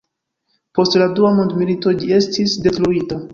[0.79, 3.21] Post la dua mondmilito ĝi estis detruita.